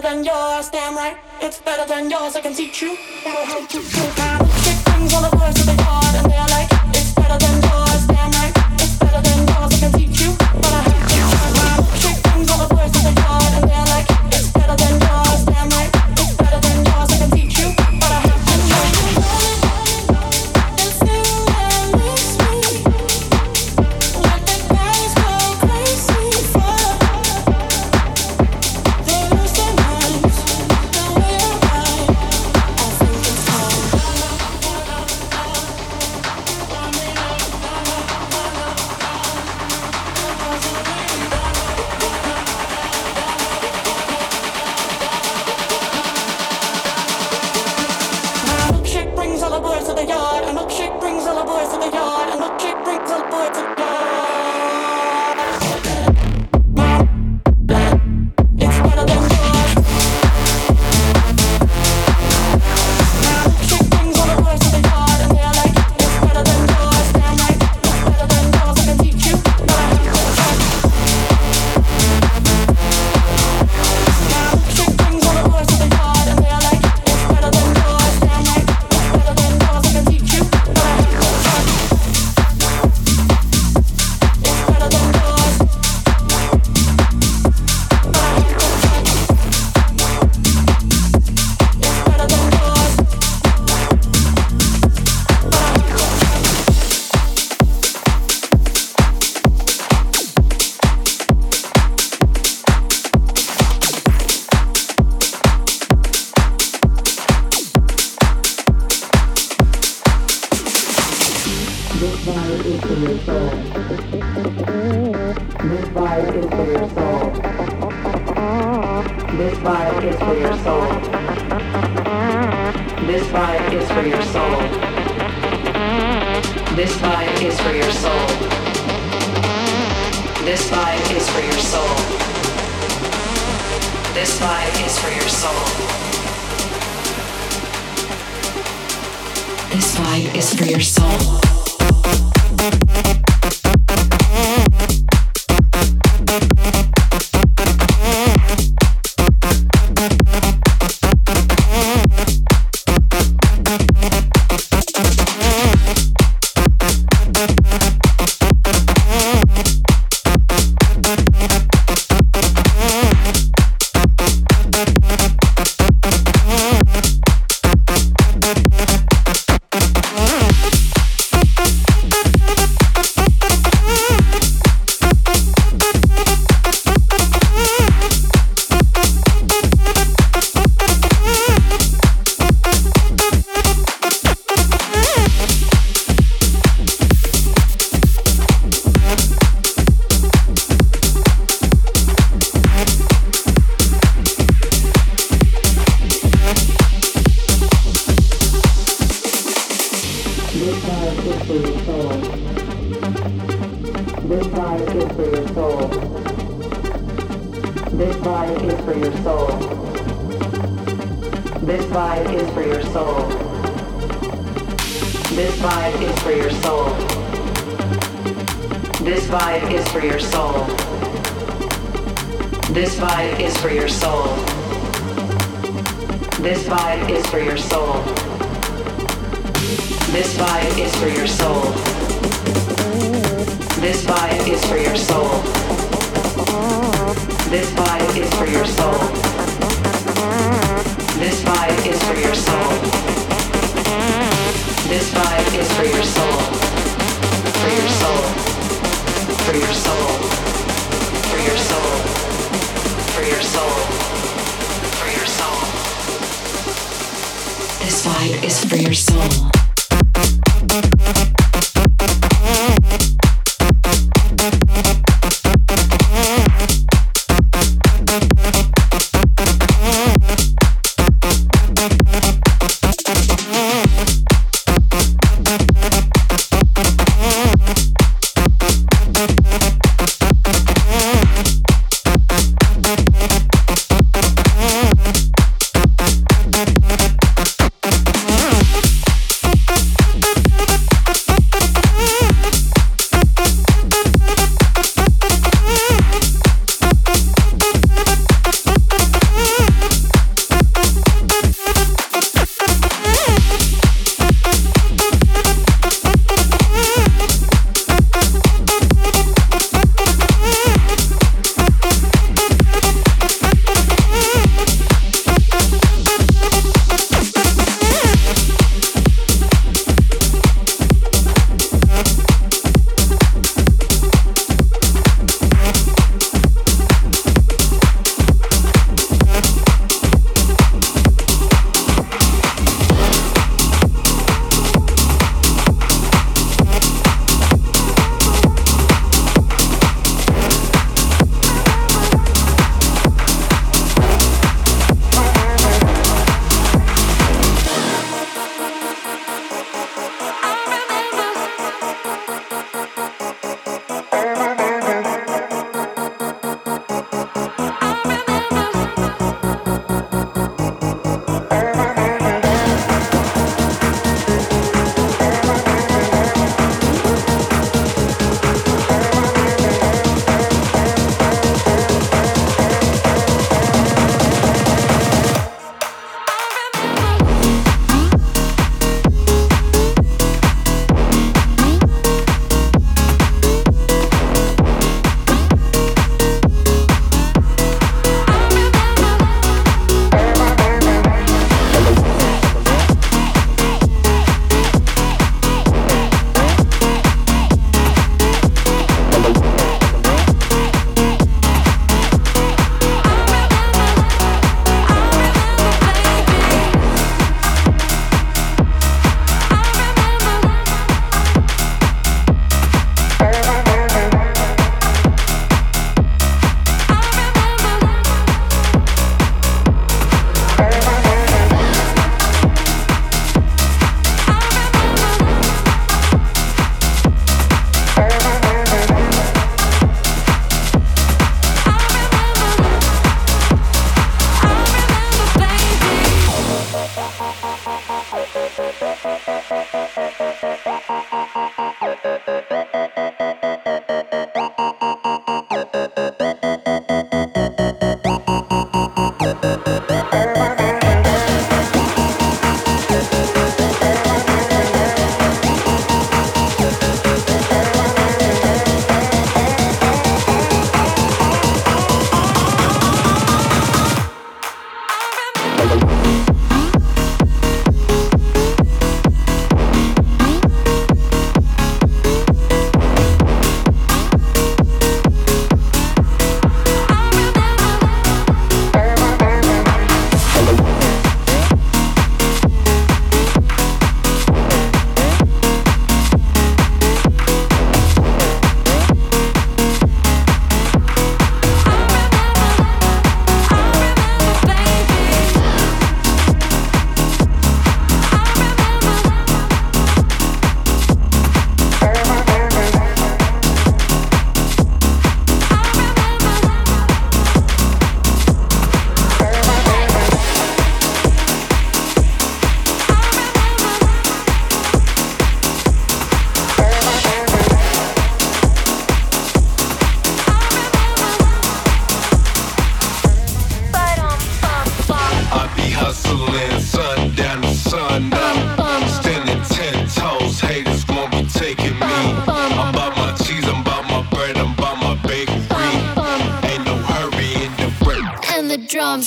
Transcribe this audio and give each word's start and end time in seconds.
Better 0.00 0.14
than 0.14 0.24
yours, 0.24 0.70
damn 0.70 0.94
right. 0.94 1.16
It's 1.40 1.58
better 1.60 1.86
than 1.86 2.10
yours. 2.10 2.36
I 2.36 2.40
can 2.40 2.54
teach 2.54 2.82
you 2.82 2.96
how 3.24 3.66
to 3.66 3.78
all 5.14 5.22
the 5.22 5.36
boys 5.36 5.54
to 5.54 5.66
the 5.66 5.74
yard, 5.74 6.14
and 6.14 6.30
they're 6.30 6.47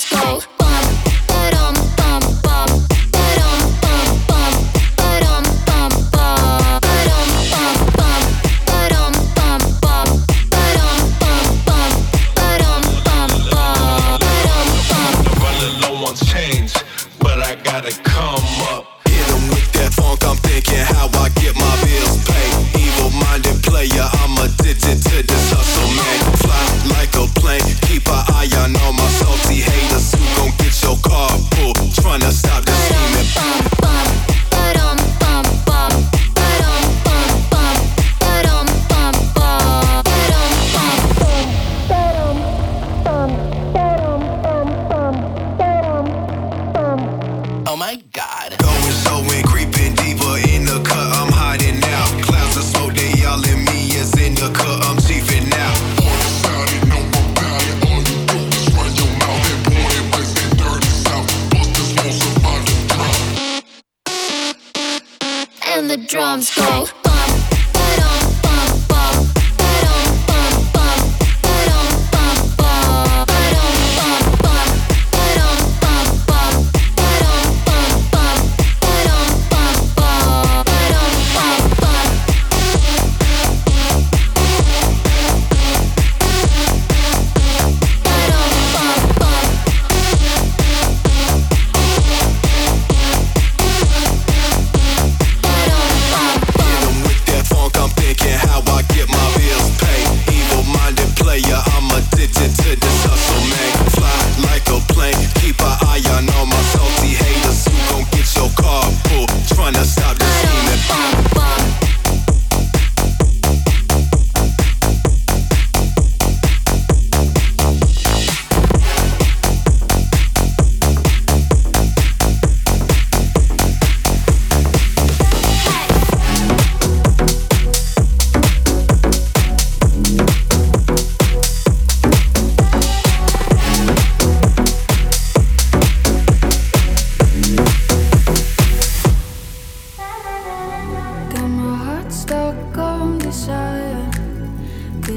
but 0.00 0.08
I 0.10 0.51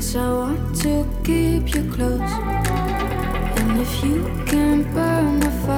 Cause 0.06 0.18
I 0.18 0.34
want 0.34 0.76
to 0.84 1.04
keep 1.24 1.74
you 1.74 1.92
close. 1.92 2.32
And 3.58 3.82
if 3.82 4.04
you 4.04 4.22
can 4.46 4.84
burn 4.94 5.40
the 5.40 5.50
fire. 5.66 5.75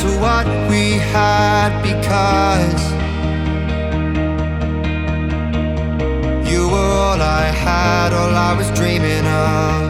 to 0.00 0.06
what 0.18 0.46
we 0.70 0.92
had 1.12 1.82
because 1.82 2.82
you 6.50 6.66
were 6.70 6.92
all 7.04 7.20
I 7.20 7.52
had, 7.52 8.14
all 8.14 8.34
I 8.34 8.54
was 8.54 8.70
dreaming 8.70 9.26
of. 9.26 9.89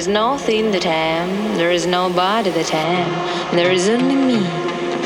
is 0.00 0.08
no 0.08 0.38
thing 0.38 0.72
that 0.72 0.86
I 0.86 0.94
am, 1.20 1.56
there 1.56 1.70
is 1.70 1.86
nobody 1.86 2.50
that 2.50 2.72
I 2.74 2.78
am, 2.78 3.56
there 3.56 3.70
is 3.70 3.88
only 3.88 4.14
me, 4.14 4.40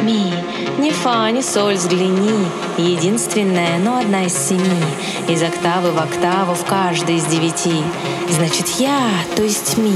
me. 0.03 0.33
Ни 0.79 0.91
фа, 0.91 1.31
ни 1.31 1.43
соль, 1.43 1.75
взгляни, 1.75 2.47
единственная, 2.79 3.79
но 3.79 3.99
одна 3.99 4.27
из 4.27 4.37
семи, 4.37 4.85
Из 5.30 5.44
октавы 5.44 5.92
в 5.92 6.00
октаву 6.00 6.56
в 6.56 6.66
каждой 6.66 7.18
из 7.18 7.26
девяти. 7.26 7.84
Значит, 8.30 8.68
я, 8.80 9.10
то 9.36 9.44
есть 9.44 9.78
ми, 9.78 9.94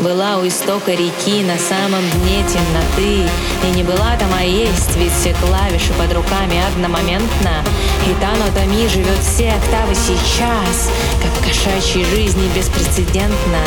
была 0.00 0.38
у 0.38 0.46
истока 0.46 0.92
реки 0.92 1.42
на 1.42 1.58
самом 1.58 2.02
дне 2.20 2.44
темноты, 2.46 3.28
и 3.64 3.70
не 3.74 3.82
была 3.82 4.16
там, 4.18 4.30
а 4.38 4.42
есть, 4.42 4.96
ведь 4.96 5.12
все 5.12 5.34
клавиши 5.34 5.92
под 5.94 6.12
руками 6.14 6.60
одномоментно, 6.72 7.64
и 8.06 8.14
та 8.20 8.30
нота 8.36 8.64
ми 8.66 8.88
живет 8.88 9.18
все 9.22 9.50
октавы 9.50 9.94
сейчас, 9.94 10.90
как 11.22 11.32
в 11.32 11.46
кошачьей 11.46 12.04
жизни 12.04 12.48
беспрецедентно, 12.54 13.62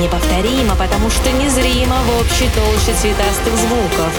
неповторимо, 0.00 0.74
потому 0.76 1.10
что 1.10 1.30
незримо 1.32 1.96
в 2.02 2.20
общей 2.20 2.48
толще 2.54 2.98
цветастых 3.00 3.54
звуков. 3.56 4.12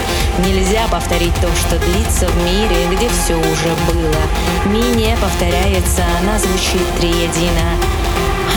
Нельзя 0.46 0.86
повторить 0.90 1.34
то, 1.34 1.48
что 1.56 1.78
длится 1.78 2.28
в 2.28 2.36
мире, 2.44 2.76
где 2.90 3.08
все 3.08 3.34
уже 3.34 3.72
было. 3.92 4.22
Ми 4.66 4.82
не 4.96 5.16
повторяется, 5.16 6.02
она 6.20 6.38
звучит 6.45 6.81
триедино. 6.99 7.77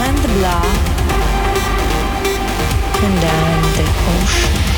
And 0.07 0.22
blah, 0.39 0.64
and 3.03 3.20
down 3.22 3.62
the 3.77 3.87
ocean. 4.12 4.78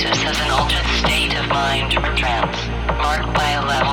process 0.00 0.24
as 0.24 0.40
an 0.40 0.50
altered 0.50 0.86
state 0.98 1.34
of 1.36 1.48
mind 1.48 1.96
or 1.96 2.14
trance, 2.14 2.56
marked 2.98 3.34
by 3.34 3.50
a 3.50 3.66
level. 3.66 3.87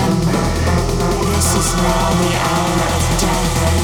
Remember, 0.00 0.38
this 1.36 1.54
is 1.54 1.68
now 1.76 2.10
the 2.20 2.30
hour 2.42 2.78
of 2.96 3.04
death. 3.20 3.79